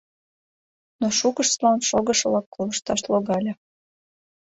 [0.99, 3.53] Но шукыштлан шогышылак колышташ логале.